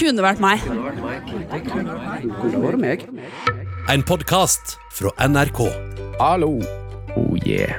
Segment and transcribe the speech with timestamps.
[0.00, 0.62] kunne vært meg.
[3.90, 5.60] En podkast fra NRK.
[6.20, 6.54] Hallo.
[7.18, 7.76] Oh yeah.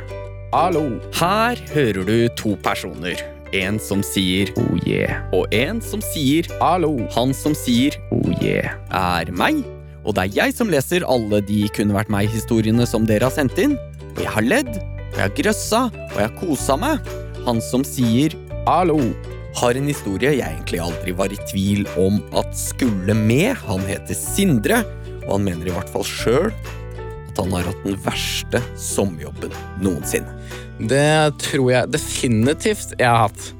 [0.53, 0.83] Hallo.
[1.17, 3.17] Her hører du to personer.
[3.57, 5.25] En som sier Oh yeah.
[5.35, 6.93] og en som sier Hallo.
[7.17, 8.77] Han som sier Oh yeah.
[8.93, 9.63] er meg.
[10.05, 13.57] Og det er jeg som leser alle de kunne vært meg-historiene som dere har sendt
[13.61, 13.75] inn.
[14.13, 17.13] Og jeg har ledd, og jeg har grøssa, og jeg har kosa meg.
[17.47, 18.99] Han som sier Hallo.
[19.59, 23.55] Har en historie jeg egentlig aldri var i tvil om at skulle med.
[23.67, 24.81] Han heter Sindre,
[25.25, 26.51] og han mener i hvert fall sjøl
[27.31, 30.33] at han har hatt den verste sommerjobben noensinne.
[30.81, 33.51] Det tror jeg definitivt jeg har hatt.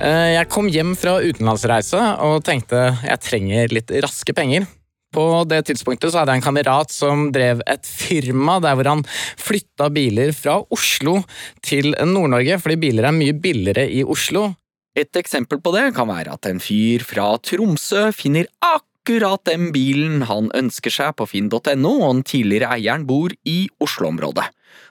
[0.00, 4.66] Eh, Jeg kom hjem fra utenlandsreise og tenkte jeg trenger litt raske penger.
[5.14, 9.04] På det tidspunktet så hadde jeg en kamerat som drev et firma der hvor han
[9.40, 11.20] flytta biler fra Oslo
[11.64, 14.50] til Nord-Norge, fordi biler er mye billigere i Oslo.
[14.96, 20.24] Et eksempel på det kan være at en fyr fra Tromsø finner akkurat den bilen
[20.24, 24.46] han ønsker seg på finn.no, og den tidligere eieren bor i Oslo-området.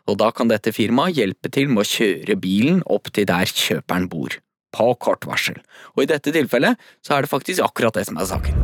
[0.06, 4.06] Og da kan dette firmaet hjelpe til med å kjøre bilen opp til der kjøperen
[4.12, 4.38] bor,
[4.78, 5.58] på kort varsel.
[5.98, 8.62] Og i dette tilfellet så er det faktisk akkurat det som er saken.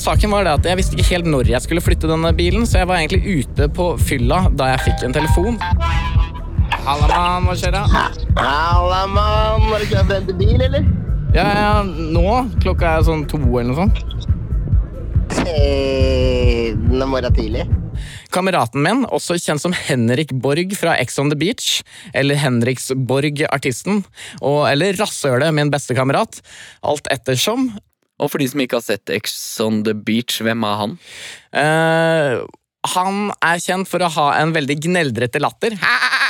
[0.00, 2.80] Saken var det at Jeg visste ikke helt når jeg skulle flytte denne bilen, så
[2.80, 5.60] jeg var egentlig ute på fylla da jeg fikk en telefon.
[6.86, 7.80] Halla, mann, hva skjer da?
[8.38, 9.64] Halla, mann!
[9.72, 10.84] Var du kjørt frem til bil, eller?
[11.34, 12.28] Ja, ja, nå?
[12.62, 13.98] Klokka er sånn to eller noe sånt.
[16.86, 17.64] Nå er morgen tidlig.
[18.30, 21.80] Kameraten min, også kjent som Henrik Borg fra Ex on the Beach,
[22.14, 24.04] eller Henriks Borg, artisten,
[24.38, 26.38] og, eller Rasshølet, min beste kamerat,
[26.86, 27.72] alt ettersom,
[28.16, 30.94] Og for de som ikke har sett Ex on the Beach, hvem er han?
[31.50, 32.46] Uh,
[32.94, 35.76] han er kjent for å ha en veldig gneldrete latter.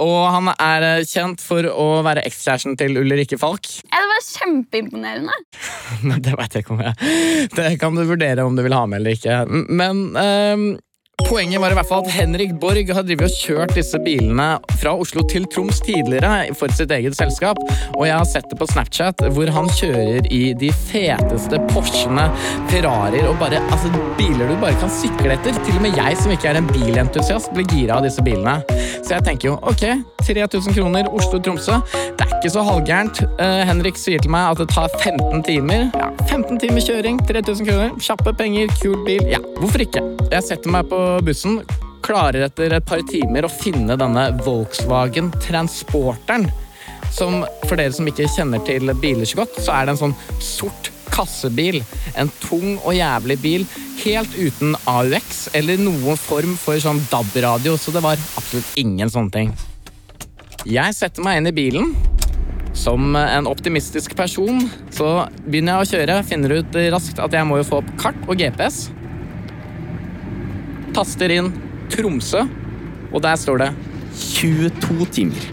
[0.00, 3.68] Og han er eh, kjent for å være ekskjæresten til Ulrikke Falk.
[3.90, 5.40] Ja, det var kjempeimponerende.
[6.08, 8.86] Men det vet jeg ikke om jeg Det kan du vurdere om du vil ha
[8.88, 9.42] med eller ikke.
[9.68, 10.70] Men ehm,
[11.26, 14.46] poenget var i hvert fall at Henrik Borg har og kjørt disse bilene
[14.80, 17.58] fra Oslo til Troms tidligere for sitt eget selskap.
[17.96, 22.28] Og jeg har sett det på Snapchat hvor han kjører i de feteste Porschene,
[22.70, 25.56] Ferrarier og bare altså, biler du bare kan sykle etter.
[25.66, 28.60] Til og med jeg som ikke er en bilentusiast, blir gira av disse bilene.
[29.00, 29.84] Så jeg tenker jo ok,
[30.22, 31.80] 3000 kroner, Oslo-Tromsø.
[32.18, 33.22] Det er ikke så halvgærent.
[33.40, 35.88] Uh, Henrik sier til meg at det tar 15 timer.
[35.98, 37.94] Ja, 15 timer kjøring, 3000 kroner.
[38.00, 39.24] Kjappe penger, kul bil.
[39.32, 40.04] Ja, hvorfor ikke?
[40.30, 41.60] Jeg setter meg på bussen,
[42.04, 46.48] klarer etter et par timer å finne denne Volkswagen Transporteren.
[47.10, 50.16] Som for dere som ikke kjenner til biler så godt, så er det en sånn
[50.42, 51.80] sort kassebil.
[52.18, 53.66] En tung og jævlig bil,
[54.04, 59.34] helt uten AUX eller noen form for sånn DAB-radio, så det var absolutt ingen sånne
[59.34, 59.52] ting.
[60.68, 61.92] Jeg setter meg inn i bilen.
[62.76, 64.62] Som en optimistisk person
[64.94, 68.28] så begynner jeg å kjøre, finner ut raskt at jeg må jo få opp kart
[68.28, 68.86] og GPS.
[70.90, 71.52] Taster inn
[71.90, 72.40] Tromsø,
[73.10, 73.68] og der står det
[74.18, 75.44] 22 timer.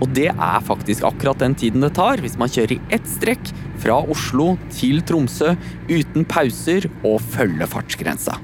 [0.00, 3.50] Og det er faktisk akkurat den tiden det tar hvis man kjører i ett strekk
[3.82, 5.52] fra Oslo til Tromsø
[5.90, 8.38] uten pauser og følger fartsgrensa.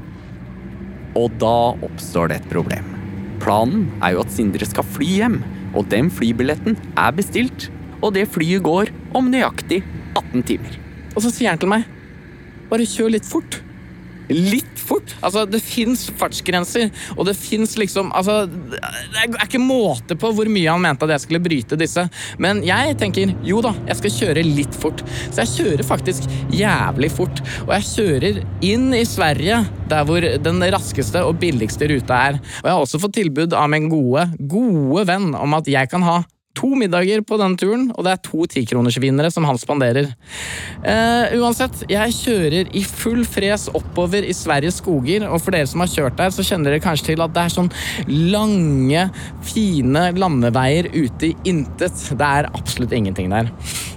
[1.17, 2.93] Og da oppstår det et problem.
[3.41, 5.41] Planen er jo at Sindre skal fly hjem,
[5.73, 7.71] og den flybilletten er bestilt.
[8.05, 9.81] Og det flyet går om nøyaktig
[10.13, 10.77] 18 timer.
[11.15, 11.89] Og så sier han til meg
[12.69, 13.61] Bare kjør litt fort.
[14.33, 15.15] Litt fort?
[15.21, 20.49] Altså, det fins fartsgrenser, og det fins liksom Altså, det er ikke måte på hvor
[20.51, 22.07] mye han mente at jeg skulle bryte disse.
[22.43, 25.03] Men jeg tenker jo da, jeg skal kjøre litt fort.
[25.31, 27.43] Så jeg kjører faktisk jævlig fort.
[27.67, 32.41] Og jeg kjører inn i Sverige, der hvor den raskeste og billigste ruta er.
[32.63, 36.07] Og jeg har også fått tilbud av min gode, gode venn om at jeg kan
[36.07, 36.23] ha
[36.57, 40.11] to middager på denne turen, og det er to tikronersvinnere som han spanderer.
[40.87, 45.85] Eh, uansett, jeg kjører i full fres oppover i Sveriges skoger, og for dere som
[45.85, 47.73] har kjørt der, så kjenner dere kanskje til at det er sånn
[48.33, 49.07] lange,
[49.47, 52.09] fine landeveier ute i intet.
[52.17, 53.53] Det er absolutt ingenting der.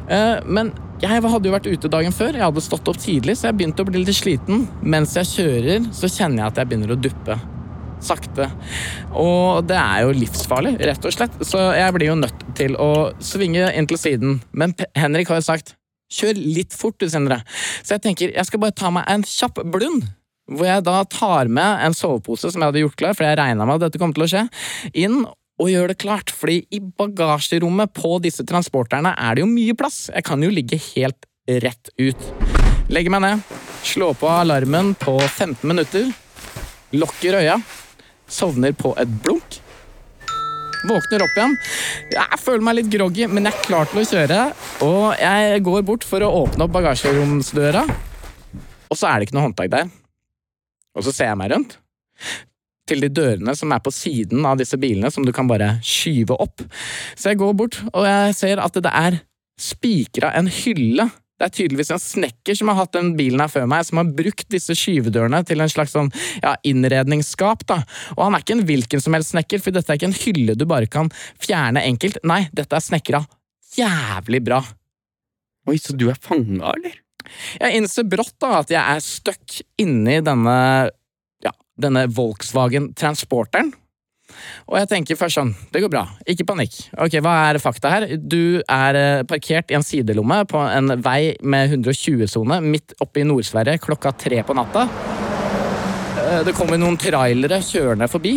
[0.10, 3.50] Eh, men jeg hadde jo vært ute dagen før, jeg hadde stått opp tidlig, så
[3.50, 4.66] jeg begynte å bli litt sliten.
[4.84, 7.40] Mens jeg kjører, så kjenner jeg at jeg begynner å duppe
[8.04, 8.50] sakte.
[9.14, 11.36] Og det er jo livsfarlig, rett og slett.
[11.46, 14.40] Så jeg blir jo nødt til å svinge inn til siden.
[14.52, 15.76] Men Henrik har jo sagt
[16.10, 17.42] kjør litt fort, du, Sindre.
[17.84, 20.08] Så jeg tenker jeg skal bare ta meg en kjapp blund.
[20.50, 23.68] Hvor jeg da tar med en sovepose som jeg hadde gjort klar, for jeg regna
[23.70, 24.48] med at dette kom til å skje,
[24.98, 25.22] inn
[25.60, 26.34] og gjør det klart.
[26.34, 30.08] Fordi i bagasjerommet på disse transporterne er det jo mye plass.
[30.10, 31.30] Jeg kan jo ligge helt
[31.62, 32.32] rett ut.
[32.90, 33.44] Legger meg ned,
[33.86, 36.10] slår på alarmen på 15 minutter,
[36.98, 37.60] lukker øya,
[38.32, 39.60] sovner på et blunk.
[40.88, 41.56] Våkner opp igjen.
[42.14, 44.42] Jeg føler meg litt groggy, men jeg er klar til å kjøre.
[44.88, 47.84] Og jeg går bort for å åpne opp bagasjeromsdøra,
[48.90, 49.90] og så er det ikke noe håndtak der.
[50.98, 51.78] Og så ser jeg meg rundt
[52.90, 56.38] til de dørene som er på siden av disse bilene, som du kan bare skyve
[56.42, 56.64] opp.
[57.14, 59.20] Så jeg går bort, og jeg ser at det er
[59.60, 61.10] spikra en hylle.
[61.40, 64.12] Det er tydeligvis en snekker som har hatt den bilen her før meg, som har
[64.12, 66.12] brukt disse skyvedørene til en slags sånn,
[66.44, 67.64] ja, innredningsskap.
[67.70, 67.82] da.
[68.18, 70.58] Og han er ikke en hvilken som helst snekker, for dette er ikke en hylle
[70.60, 72.20] du bare kan fjerne enkelt.
[72.28, 73.24] Nei, dette er snekra
[73.78, 74.60] jævlig bra.
[75.70, 76.98] Oi, så du er fanga, eller?
[77.60, 80.56] Jeg innser brått da at jeg er stuck inni denne
[81.46, 83.74] ja, denne Volkswagen Transporteren.
[84.70, 86.76] Og jeg tenker først sånn, det går bra, ikke panikk.
[87.02, 88.08] Ok, Hva er fakta her?
[88.20, 93.28] Du er eh, parkert i en sidelomme på en vei med 120-sone midt oppe i
[93.28, 94.88] Nord-Sverige klokka tre på natta.
[96.20, 98.36] Eh, Det kommer noen trailere kjørende forbi,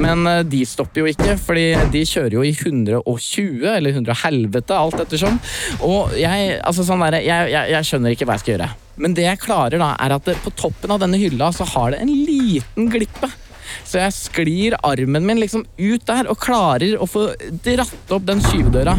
[0.00, 4.76] men eh, de stopper jo ikke, fordi de kjører jo i 120 eller 100 helvete,
[4.76, 5.40] alt ettersom.
[5.84, 8.70] Og jeg, altså sånn der, jeg, jeg, jeg skjønner ikke hva jeg skal gjøre.
[8.98, 12.00] Men det jeg klarer, da, er at på toppen av denne hylla så har det
[12.02, 13.30] en liten glippe.
[13.88, 17.30] Så jeg sklir armen min liksom ut der og klarer å få
[17.64, 18.92] dratt opp den skyvedøra.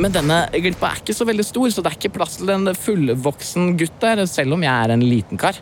[0.00, 2.72] Men denne glippa er ikke så veldig stor, så det er ikke plass til en
[2.74, 5.60] fullvoksen gutt der, selv om jeg er en liten kar.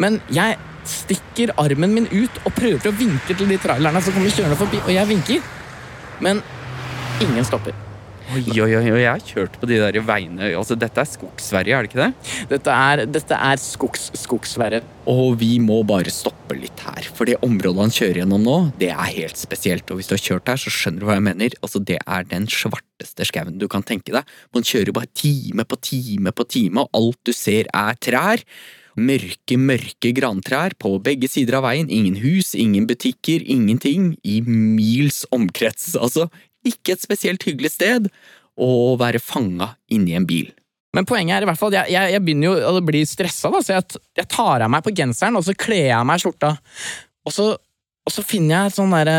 [0.00, 0.56] Men jeg
[0.88, 4.80] stikker armen min ut og prøver å vinke til de trailerne som kommer kjørende forbi,
[4.86, 5.48] og jeg vinker.
[6.24, 6.44] Men
[7.20, 7.91] ingen stopper.
[8.32, 10.46] Oi, oi, oi, oi, jeg har kjørt på de der veiene.
[10.56, 12.36] Altså, Dette er Skogs-Sverige, er det ikke det?
[12.48, 14.78] Dette er, dette er skogs, skogsverre.
[15.12, 18.88] Og vi må bare stoppe litt her, for det området han kjører gjennom nå, det
[18.94, 19.92] er helt spesielt.
[19.92, 21.56] Og hvis du har kjørt her, så skjønner du hva jeg mener.
[21.60, 24.30] Altså, Det er den svarteste skauen du kan tenke deg.
[24.56, 28.40] Man kjører bare time på time på time, og alt du ser er trær.
[28.96, 31.92] Mørke, mørke grantrær på begge sider av veien.
[31.92, 34.14] Ingen hus, ingen butikker, ingenting.
[34.24, 36.30] I mils omkrets, altså.
[36.68, 38.10] Ikke et spesielt hyggelig sted
[38.60, 40.50] å være fanga inni en bil.
[40.92, 43.62] Men poenget er i hvert fall, jeg, jeg, jeg begynner jo å bli stressa, da,
[43.64, 46.52] så jeg, jeg tar av meg på genseren, og så kler jeg av meg skjorta.
[47.24, 49.18] Og så, og så finner jeg sånn derre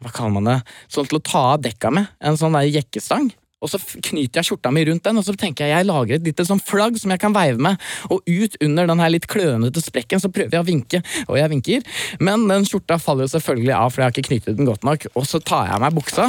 [0.00, 0.60] Hva kaller man det?
[0.92, 2.10] Sånn til å ta av dekka med.
[2.18, 3.30] En sånn der jekkestang.
[3.64, 6.26] Og så knyter jeg skjorta mi rundt den, og så tenker jeg jeg lager et
[6.26, 7.80] lite sånn flagg som jeg kan veive med.
[8.12, 11.52] Og ut under den her litt klønete sprekken så prøver jeg å vinke, og jeg
[11.54, 11.86] vinker.
[12.20, 15.08] Men den skjorta faller jo selvfølgelig av, for jeg har ikke knyttet den godt nok.
[15.14, 16.28] Og så tar jeg av meg buksa.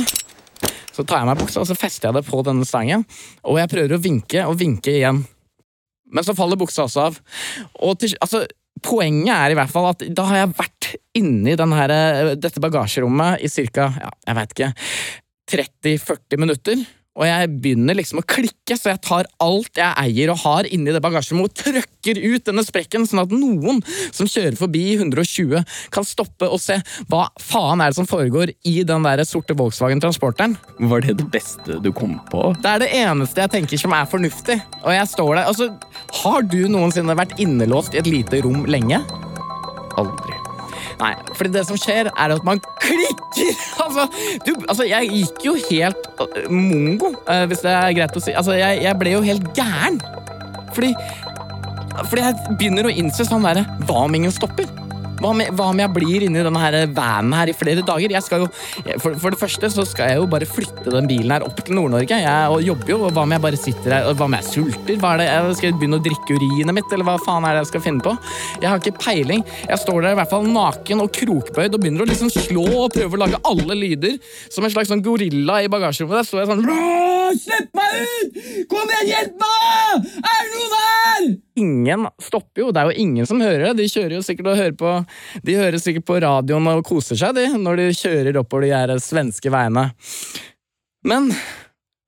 [0.98, 3.04] Så tar jeg meg buksa, og så fester jeg det på denne stangen.
[3.46, 5.22] Og jeg prøver å vinke og vinke igjen.
[6.10, 7.20] Men så faller buksa også av.
[7.86, 8.48] Og til, altså,
[8.82, 13.46] poenget er i hvert fall at da har jeg vært inni den eh, dette bagasjerommet
[13.46, 13.90] i ca.
[13.94, 14.72] Ja, jeg vet ikke
[15.54, 16.82] 30-40 minutter.
[17.18, 20.94] Og jeg begynner liksom å klikke, så jeg tar alt jeg eier og har inni
[20.94, 23.82] det bagasjerommet og trøkker ut denne sprekken, sånn at noen
[24.16, 26.78] som kjører forbi i 120, kan stoppe og se
[27.10, 30.56] hva faen er det som foregår i den der sorte Volkswagen Transporteren.
[30.78, 32.52] Var det det beste du kom på?
[32.62, 34.60] Det er det eneste jeg tenker som er fornuftig.
[34.84, 35.72] Og jeg står der, altså,
[36.22, 39.02] Har du noensinne vært innelåst i et lite rom lenge?
[39.98, 40.38] Aldri.
[41.02, 43.17] Nei, fordi det som skjer, er at man klikker!
[43.84, 44.08] Altså,
[44.46, 48.34] du, altså jeg gikk jo helt øh, mongo, øh, hvis det er greit å si.
[48.36, 50.02] Altså, jeg, jeg ble jo helt gæren.
[50.76, 50.94] Fordi
[52.10, 54.68] Fordi jeg begynner å innse sånn derre Hva om ingen stopper?
[55.18, 58.14] Hva om, jeg, hva om jeg blir inni denne her vanen her i flere dager?
[58.14, 58.50] Jeg skal jo,
[59.02, 61.78] for, for det første så skal jeg jo bare flytte den bilen her opp til
[61.78, 62.20] Nord-Norge.
[62.22, 65.02] Jeg jobber jo, og hva om jeg bare sitter her, hva om jeg sulter?
[65.02, 67.58] Hva er det, jeg skal jeg begynne å drikke urinet mitt, eller hva faen er
[67.58, 68.16] det jeg skal finne på?
[68.62, 69.46] Jeg har ikke peiling.
[69.66, 72.94] Jeg står der i hvert fall naken og krokbøyd og begynner å liksom slå og
[72.96, 74.20] prøve å lage alle lyder.
[74.54, 76.22] Som en slags sånn gorilla i bagasjerommet.
[76.22, 78.40] Der står jeg sånn «Åh, Slipp meg ut!
[78.72, 80.08] Kom igjen, hjelp meg!
[80.22, 81.28] Er det noen her?
[81.58, 82.72] Ingen stopper jo.
[82.72, 83.76] Det er jo ingen som hører det.
[83.82, 84.96] De kjører jo sikkert og hører på
[85.48, 88.94] De hører sikkert på radioen og koser seg, de, når de kjører oppover de her
[89.04, 89.90] svenske veiene.
[91.08, 91.32] Men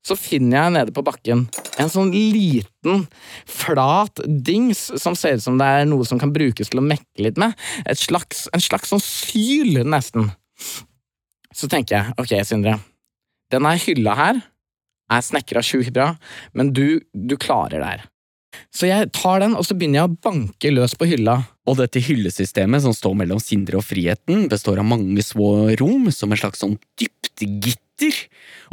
[0.06, 1.44] så finner jeg nede på bakken
[1.80, 3.06] en sånn liten,
[3.48, 7.24] flat dings som ser ut som det er noe som kan brukes til å mekke
[7.24, 7.56] litt med.
[7.88, 10.32] Et slags, en slags sånn syl, nesten.
[11.56, 12.78] Så tenker jeg, ok, Sindre.
[13.50, 14.42] Denne hylla her
[15.10, 16.14] er snekra sjukt bra,
[16.54, 18.08] men du, du klarer det her.
[18.74, 21.40] Så jeg tar den, og så begynner jeg å banke løs på hylla.
[21.70, 26.34] Og dette hyllesystemet som står mellom Sindre og Friheten, består av mange små rom, som
[26.34, 28.18] en slags sånn dyptgitter.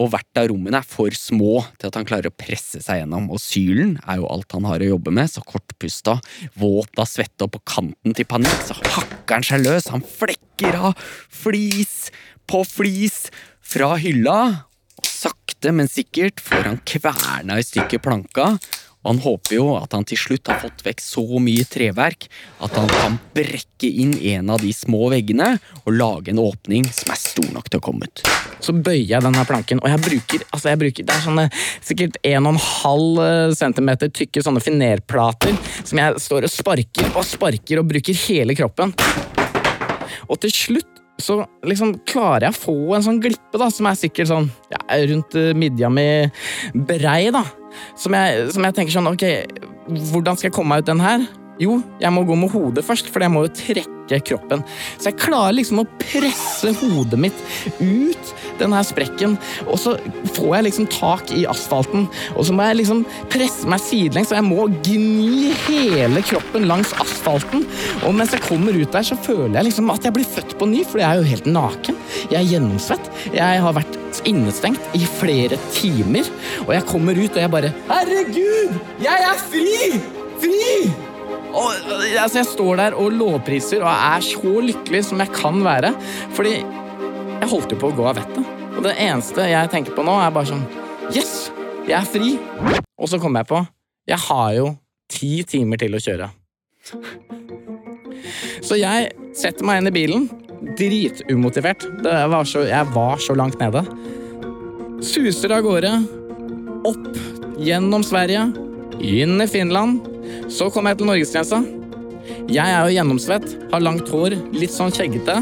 [0.00, 3.28] Og hvert av rommene er for små til at han klarer å presse seg gjennom,
[3.33, 6.19] og sylen er jo alt han har å jobbe med, så kortpusta,
[6.61, 10.78] våt av svette og på kanten til panikk, så hakker han seg løs, han flekker
[10.78, 12.12] av flis
[12.47, 13.26] på flis
[13.66, 14.38] fra hylla,
[15.16, 18.56] sakte, men sikkert får han kverna i stykker planka,
[19.06, 22.25] Og han håper jo at han til slutt har fått vekk så mye treverk
[22.66, 25.52] at han kan brekke inn en av de små veggene
[25.85, 28.25] og lage en åpning som er stor nok til å komme ut.
[28.58, 31.46] Så bøyer jeg denne planken, og jeg bruker, altså jeg bruker det er sånne
[31.87, 35.54] sikkert 1,5 cm tykke sånne finerplater
[35.85, 38.96] som jeg står og sparker og sparker og bruker hele kroppen.
[40.26, 43.99] Og til slutt så liksom klarer jeg å få en sånn glippe da, som er
[43.99, 44.80] sikkert sånn ja,
[45.11, 46.06] rundt eh, midja mi
[46.75, 47.30] brei.
[47.35, 47.44] da.
[47.99, 49.25] Som jeg, som jeg tenker sånn Ok,
[50.12, 51.26] hvordan skal jeg komme meg ut den her?
[51.56, 54.60] Jo, jeg må gå med hodet først, for jeg må jo trekke kroppen.
[55.00, 57.38] Så jeg klarer liksom å presse hodet mitt
[57.80, 59.94] ut denne sprekken, og så
[60.36, 64.38] får jeg liksom tak i asfalten, og så må jeg liksom presse meg sidelengs, og
[64.38, 67.64] jeg må gni hele kroppen langs asfalten.
[68.04, 70.68] Og mens jeg kommer ut der, så føler jeg liksom at jeg blir født på
[70.70, 72.00] ny, for jeg er jo helt naken.
[72.28, 73.10] Jeg er gjennomsvett.
[73.36, 76.28] Jeg har vært innestengt i flere timer,
[76.66, 78.80] og jeg kommer ut, og jeg bare Herregud!
[79.00, 80.00] Jeg er fri!
[80.36, 81.05] Fri!
[81.56, 85.92] Og, altså, jeg står der og lovpriser og er så lykkelig som jeg kan være.
[86.36, 88.54] Fordi jeg holdt jo på å gå av vettet.
[88.76, 90.66] Og det eneste jeg tenker på nå, er bare sånn
[91.14, 91.48] Yes!
[91.86, 92.32] Jeg er fri!
[92.98, 93.60] Og så kommer jeg på
[94.10, 94.70] Jeg har jo
[95.12, 96.28] ti timer til å kjøre.
[98.66, 100.26] Så jeg setter meg inn i bilen,
[100.78, 101.86] dritumotivert.
[102.02, 103.84] Var så, jeg var så langt nede.
[105.04, 105.92] Suser av gårde.
[106.90, 107.06] Opp
[107.62, 108.48] gjennom Sverige.
[108.98, 110.15] Inn i Finland.
[110.46, 111.58] Så kommer jeg til norgesgrensa.
[112.46, 115.40] Jeg er jo gjennomsvett, har langt hår, litt sånn kjeggete.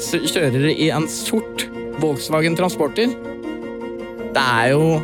[0.00, 1.66] Kjører i en sort
[2.00, 3.12] Volkswagen Transporter.
[4.32, 4.98] Det er jo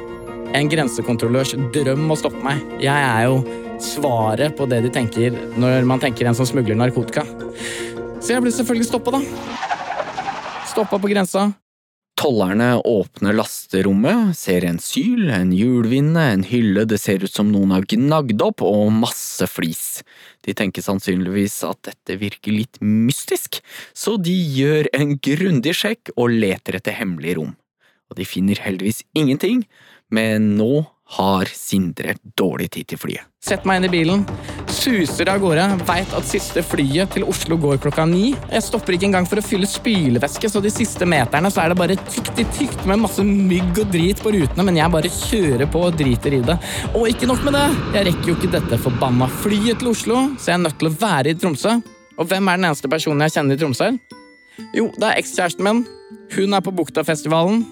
[0.55, 2.63] en grensekontrollørs drøm å stoppe meg.
[2.81, 3.43] Jeg er jo
[3.83, 7.27] svaret på det de tenker når man tenker en som smugler narkotika.
[8.23, 9.21] Så jeg blir selvfølgelig stoppa, da.
[10.71, 11.51] Stoppa på grensa.
[12.17, 13.37] Tollerne åpner
[13.75, 18.41] lasterommet, ser en syl, en hjulvinne, en hylle det ser ut som noen har gnagd
[18.43, 20.05] opp, og masse flis.
[20.45, 23.61] De tenker sannsynligvis at dette virker litt mystisk,
[23.93, 27.55] så de gjør en grundig sjekk og leter etter hemmelige rom.
[28.11, 29.65] Og de finner heldigvis ingenting,
[30.11, 30.85] men nå
[31.19, 33.27] har Sindre dårlig tid til flyet.
[33.45, 34.23] Sett meg inn i bilen,
[34.85, 38.35] suser av gårde, veit at siste flyet til Oslo går klokka ni.
[38.51, 41.79] Jeg stopper ikke engang for å fylle spylevæske, så de siste meterne så er det
[41.81, 45.71] bare tykt i tykt med masse mygg og drit på rutene, men jeg bare kjører
[45.73, 46.59] på og driter i det.
[46.93, 47.65] Og ikke nok med det,
[47.97, 50.97] jeg rekker jo ikke dette forbanna flyet til Oslo, så jeg er nødt til å
[51.01, 51.79] være i Tromsø.
[52.19, 53.91] Og hvem er den eneste personen jeg kjenner i Tromsø?
[54.77, 55.83] Jo, det er ekskjæresten min.
[56.37, 57.65] Hun er på Buktafestivalen.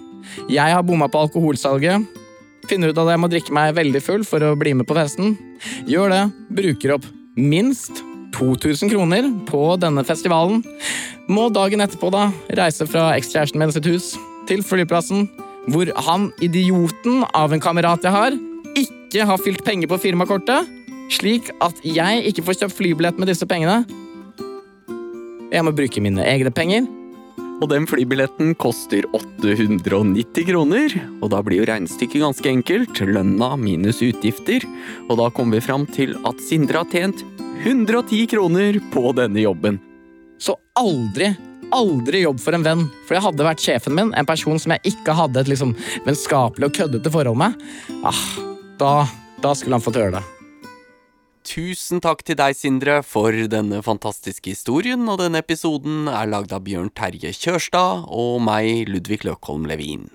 [0.50, 2.21] Jeg har bomma på alkoholsalget.
[2.72, 5.34] Finner ut at jeg må drikke meg veldig full for å bli med på festen.
[5.84, 6.20] Gjør det.
[6.56, 7.04] Bruker opp
[7.36, 7.98] minst
[8.32, 10.62] 2000 kroner på denne festivalen.
[11.28, 14.14] Må dagen etterpå da reise fra ekskjæresten min sitt hus
[14.48, 15.28] til flyplassen,
[15.68, 18.40] hvor han idioten av en kamerat jeg har,
[18.72, 20.72] ikke har fylt penger på firmakortet,
[21.12, 23.82] slik at jeg ikke får kjøpt flybillett med disse pengene.
[25.52, 26.88] Jeg må bruke mine egne penger.
[27.62, 34.02] Og den flybilletten koster 890 kroner, og da blir jo regnestykket ganske enkelt, lønna minus
[34.02, 34.66] utgifter,
[35.06, 37.22] og da kommer vi fram til at Sindre har tjent
[37.62, 39.78] 110 kroner på denne jobben.
[40.42, 41.30] Så aldri,
[41.70, 42.84] aldri jobb for en venn.
[43.06, 46.66] For jeg hadde vært sjefen min, en person som jeg ikke hadde et liksom vennskapelig
[46.66, 47.62] og køddete forhold med.
[48.02, 48.24] Ah,
[48.82, 48.94] da,
[49.38, 50.41] da skulle han fått høre det.
[51.52, 56.62] Tusen takk til deg, Sindre, for denne fantastiske historien, og denne episoden er lagd av
[56.64, 60.06] Bjørn Terje Kjørstad og meg, Ludvig Løkholm Levin.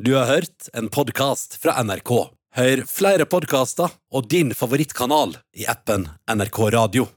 [0.00, 2.14] Du har hørt en podkast fra NRK.
[2.56, 7.10] Hør flere podkaster og din favorittkanal i appen NRK Radio.